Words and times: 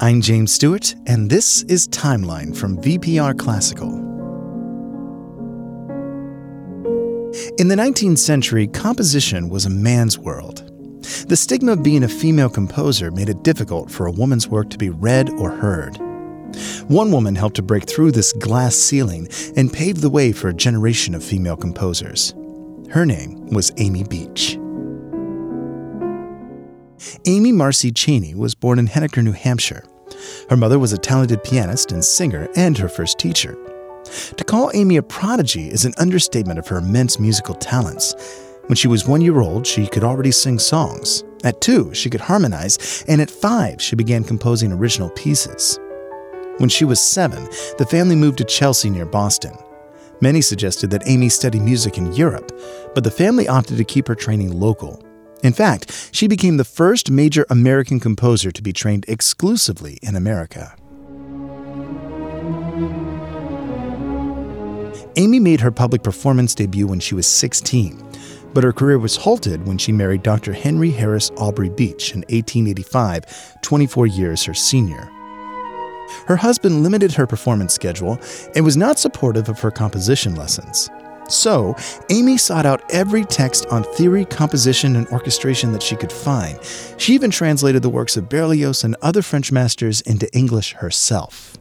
I'm 0.00 0.20
James 0.20 0.52
Stewart, 0.52 0.92
and 1.06 1.30
this 1.30 1.62
is 1.62 1.86
Timeline 1.86 2.54
from 2.54 2.78
VPR 2.78 3.38
Classical. 3.38 3.94
In 7.58 7.68
the 7.68 7.76
19th 7.76 8.18
century, 8.18 8.66
composition 8.66 9.48
was 9.48 9.66
a 9.66 9.70
man's 9.70 10.18
world. 10.18 10.68
The 11.28 11.36
stigma 11.36 11.72
of 11.72 11.84
being 11.84 12.02
a 12.02 12.08
female 12.08 12.50
composer 12.50 13.12
made 13.12 13.28
it 13.28 13.44
difficult 13.44 13.88
for 13.88 14.06
a 14.06 14.12
woman's 14.12 14.48
work 14.48 14.68
to 14.70 14.78
be 14.78 14.90
read 14.90 15.30
or 15.30 15.52
heard. 15.52 15.96
One 16.88 17.12
woman 17.12 17.36
helped 17.36 17.56
to 17.56 17.62
break 17.62 17.88
through 17.88 18.10
this 18.10 18.32
glass 18.32 18.74
ceiling 18.74 19.28
and 19.56 19.72
pave 19.72 20.00
the 20.00 20.10
way 20.10 20.32
for 20.32 20.48
a 20.48 20.54
generation 20.54 21.14
of 21.14 21.22
female 21.22 21.56
composers. 21.56 22.34
Her 22.90 23.06
name 23.06 23.46
was 23.46 23.70
Amy 23.76 24.02
Beach. 24.02 24.58
Amy 27.26 27.52
Marcy 27.52 27.90
Cheney 27.90 28.34
was 28.34 28.54
born 28.54 28.78
in 28.78 28.88
Henniker, 28.88 29.22
New 29.22 29.32
Hampshire. 29.32 29.84
Her 30.50 30.56
mother 30.56 30.78
was 30.78 30.92
a 30.92 30.98
talented 30.98 31.42
pianist 31.42 31.92
and 31.92 32.04
singer 32.04 32.48
and 32.56 32.76
her 32.78 32.88
first 32.88 33.18
teacher. 33.18 33.56
To 34.36 34.44
call 34.44 34.70
Amy 34.74 34.96
a 34.96 35.02
prodigy 35.02 35.68
is 35.68 35.84
an 35.84 35.94
understatement 35.98 36.58
of 36.58 36.68
her 36.68 36.78
immense 36.78 37.18
musical 37.18 37.54
talents. 37.54 38.14
When 38.66 38.76
she 38.76 38.88
was 38.88 39.06
one 39.06 39.20
year 39.20 39.40
old, 39.40 39.66
she 39.66 39.86
could 39.86 40.04
already 40.04 40.30
sing 40.30 40.58
songs. 40.58 41.24
At 41.42 41.60
two, 41.60 41.92
she 41.92 42.08
could 42.08 42.20
harmonize, 42.20 43.04
and 43.08 43.20
at 43.20 43.30
five, 43.30 43.80
she 43.80 43.96
began 43.96 44.24
composing 44.24 44.72
original 44.72 45.10
pieces. 45.10 45.78
When 46.58 46.68
she 46.68 46.84
was 46.84 47.00
seven, 47.00 47.44
the 47.78 47.86
family 47.86 48.16
moved 48.16 48.38
to 48.38 48.44
Chelsea 48.44 48.88
near 48.88 49.06
Boston. 49.06 49.52
Many 50.20 50.40
suggested 50.40 50.90
that 50.90 51.06
Amy 51.06 51.28
study 51.28 51.60
music 51.60 51.98
in 51.98 52.12
Europe, 52.12 52.50
but 52.94 53.04
the 53.04 53.10
family 53.10 53.48
opted 53.48 53.76
to 53.76 53.84
keep 53.84 54.08
her 54.08 54.14
training 54.14 54.58
local. 54.58 55.02
In 55.44 55.52
fact, 55.52 56.08
she 56.10 56.26
became 56.26 56.56
the 56.56 56.64
first 56.64 57.10
major 57.10 57.44
American 57.50 58.00
composer 58.00 58.50
to 58.50 58.62
be 58.62 58.72
trained 58.72 59.04
exclusively 59.06 59.98
in 60.02 60.16
America. 60.16 60.74
Amy 65.16 65.38
made 65.38 65.60
her 65.60 65.70
public 65.70 66.02
performance 66.02 66.54
debut 66.54 66.86
when 66.86 66.98
she 66.98 67.14
was 67.14 67.26
16, 67.26 68.02
but 68.54 68.64
her 68.64 68.72
career 68.72 68.98
was 68.98 69.16
halted 69.16 69.66
when 69.66 69.76
she 69.76 69.92
married 69.92 70.22
Dr. 70.22 70.54
Henry 70.54 70.90
Harris 70.90 71.30
Aubrey 71.36 71.68
Beach 71.68 72.12
in 72.12 72.20
1885, 72.20 73.60
24 73.60 74.06
years 74.06 74.42
her 74.44 74.54
senior. 74.54 75.10
Her 76.26 76.36
husband 76.36 76.82
limited 76.82 77.12
her 77.12 77.26
performance 77.26 77.74
schedule 77.74 78.18
and 78.56 78.64
was 78.64 78.78
not 78.78 78.98
supportive 78.98 79.50
of 79.50 79.60
her 79.60 79.70
composition 79.70 80.36
lessons. 80.36 80.88
So, 81.28 81.74
Amy 82.10 82.36
sought 82.36 82.66
out 82.66 82.82
every 82.90 83.24
text 83.24 83.66
on 83.66 83.82
theory, 83.82 84.24
composition, 84.24 84.96
and 84.96 85.06
orchestration 85.08 85.72
that 85.72 85.82
she 85.82 85.96
could 85.96 86.12
find. 86.12 86.58
She 86.98 87.14
even 87.14 87.30
translated 87.30 87.82
the 87.82 87.88
works 87.88 88.16
of 88.16 88.28
Berlioz 88.28 88.84
and 88.84 88.96
other 89.02 89.22
French 89.22 89.50
masters 89.50 90.00
into 90.02 90.32
English 90.34 90.74
herself. 90.74 91.56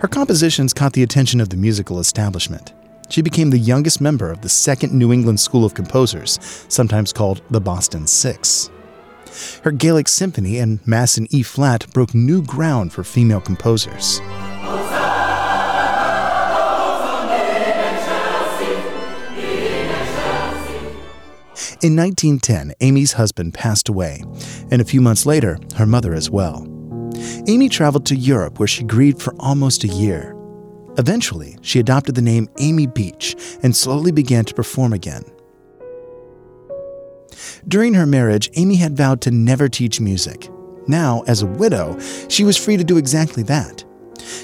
Her 0.00 0.08
compositions 0.08 0.74
caught 0.74 0.92
the 0.92 1.02
attention 1.02 1.40
of 1.40 1.48
the 1.48 1.56
musical 1.56 1.98
establishment. 1.98 2.74
She 3.08 3.22
became 3.22 3.50
the 3.50 3.58
youngest 3.58 4.00
member 4.00 4.30
of 4.30 4.42
the 4.42 4.48
Second 4.48 4.92
New 4.92 5.12
England 5.12 5.40
School 5.40 5.64
of 5.64 5.74
Composers, 5.74 6.38
sometimes 6.68 7.12
called 7.12 7.40
the 7.50 7.60
Boston 7.60 8.06
Six. 8.06 8.70
Her 9.62 9.70
Gaelic 9.72 10.08
Symphony 10.08 10.58
and 10.58 10.86
Mass 10.86 11.16
in 11.16 11.26
E 11.30 11.42
flat 11.42 11.90
broke 11.92 12.14
new 12.14 12.42
ground 12.42 12.92
for 12.92 13.04
female 13.04 13.40
composers. 13.40 14.20
In 21.82 21.94
1910, 21.94 22.72
Amy's 22.80 23.12
husband 23.12 23.52
passed 23.52 23.90
away, 23.90 24.24
and 24.70 24.80
a 24.80 24.84
few 24.84 25.02
months 25.02 25.26
later, 25.26 25.58
her 25.76 25.84
mother 25.84 26.14
as 26.14 26.30
well. 26.30 26.66
Amy 27.48 27.68
traveled 27.68 28.06
to 28.06 28.16
Europe 28.16 28.58
where 28.58 28.66
she 28.66 28.82
grieved 28.82 29.20
for 29.20 29.34
almost 29.38 29.84
a 29.84 29.88
year. 29.88 30.34
Eventually, 30.96 31.58
she 31.60 31.78
adopted 31.78 32.14
the 32.14 32.22
name 32.22 32.48
Amy 32.60 32.86
Beach 32.86 33.36
and 33.62 33.76
slowly 33.76 34.10
began 34.10 34.46
to 34.46 34.54
perform 34.54 34.94
again. 34.94 35.24
During 37.68 37.92
her 37.92 38.06
marriage, 38.06 38.48
Amy 38.54 38.76
had 38.76 38.96
vowed 38.96 39.20
to 39.22 39.30
never 39.30 39.68
teach 39.68 40.00
music. 40.00 40.48
Now, 40.86 41.24
as 41.26 41.42
a 41.42 41.46
widow, 41.46 41.98
she 42.28 42.44
was 42.44 42.56
free 42.56 42.78
to 42.78 42.84
do 42.84 42.96
exactly 42.96 43.42
that. 43.44 43.84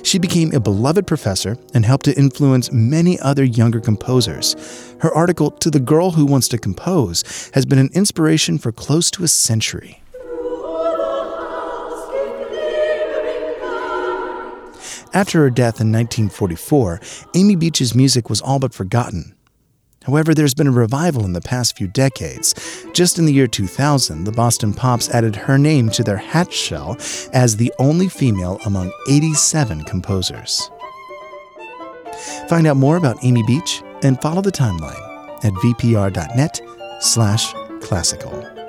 She 0.02 0.18
became 0.18 0.52
a 0.52 0.60
beloved 0.60 1.06
professor 1.06 1.56
and 1.74 1.84
helped 1.84 2.04
to 2.06 2.18
influence 2.18 2.72
many 2.72 3.18
other 3.20 3.44
younger 3.44 3.80
composers. 3.80 4.56
Her 5.00 5.12
article, 5.14 5.50
To 5.50 5.70
the 5.70 5.80
Girl 5.80 6.12
Who 6.12 6.26
Wants 6.26 6.48
to 6.48 6.58
Compose, 6.58 7.50
has 7.54 7.66
been 7.66 7.78
an 7.78 7.90
inspiration 7.92 8.58
for 8.58 8.72
close 8.72 9.10
to 9.12 9.24
a 9.24 9.28
century. 9.28 10.02
After 15.14 15.40
her 15.40 15.50
death 15.50 15.80
in 15.80 15.92
1944, 15.92 17.00
Amy 17.34 17.54
Beach's 17.54 17.94
music 17.94 18.30
was 18.30 18.40
all 18.40 18.58
but 18.58 18.72
forgotten. 18.72 19.34
However, 20.04 20.34
there's 20.34 20.54
been 20.54 20.66
a 20.66 20.72
revival 20.72 21.24
in 21.24 21.32
the 21.32 21.40
past 21.40 21.76
few 21.76 21.86
decades. 21.86 22.54
Just 22.92 23.18
in 23.18 23.24
the 23.26 23.32
year 23.32 23.46
2000, 23.46 24.24
the 24.24 24.32
Boston 24.32 24.74
Pops 24.74 25.08
added 25.10 25.36
her 25.36 25.58
name 25.58 25.88
to 25.90 26.02
their 26.02 26.16
Hatch 26.16 26.52
Shell 26.52 26.96
as 27.32 27.56
the 27.56 27.72
only 27.78 28.08
female 28.08 28.58
among 28.66 28.92
87 29.08 29.84
composers. 29.84 30.70
Find 32.48 32.66
out 32.66 32.76
more 32.76 32.96
about 32.96 33.22
Amy 33.22 33.42
Beach 33.46 33.82
and 34.02 34.20
follow 34.20 34.42
the 34.42 34.52
timeline 34.52 35.44
at 35.44 35.52
vpr.net 35.54 36.60
slash 37.00 37.52
classical. 37.80 38.61